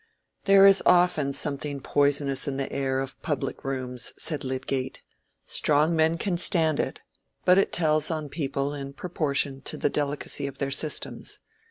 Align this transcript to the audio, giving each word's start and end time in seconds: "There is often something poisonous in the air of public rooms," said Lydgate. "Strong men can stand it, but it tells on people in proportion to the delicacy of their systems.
"There 0.45 0.65
is 0.65 0.81
often 0.83 1.31
something 1.31 1.79
poisonous 1.79 2.47
in 2.47 2.57
the 2.57 2.73
air 2.73 3.01
of 3.01 3.21
public 3.21 3.63
rooms," 3.63 4.13
said 4.17 4.43
Lydgate. 4.43 5.03
"Strong 5.45 5.95
men 5.95 6.17
can 6.17 6.39
stand 6.39 6.79
it, 6.79 7.01
but 7.45 7.59
it 7.59 7.71
tells 7.71 8.09
on 8.09 8.27
people 8.27 8.73
in 8.73 8.93
proportion 8.93 9.61
to 9.61 9.77
the 9.77 9.91
delicacy 9.91 10.47
of 10.47 10.57
their 10.57 10.71
systems. 10.71 11.37